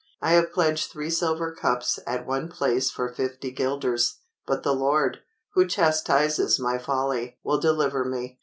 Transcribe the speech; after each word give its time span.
I 0.19 0.31
have 0.31 0.51
pledged 0.51 0.89
three 0.89 1.11
silver 1.11 1.51
cups 1.51 1.99
at 2.07 2.25
one 2.25 2.49
place 2.49 2.89
for 2.89 3.13
50 3.13 3.51
guilders; 3.51 4.17
but 4.47 4.63
the 4.63 4.73
Lord, 4.73 5.19
who 5.53 5.67
chastises 5.67 6.57
my 6.59 6.79
folly, 6.79 7.37
will 7.43 7.59
deliver 7.59 8.03
me. 8.03 8.39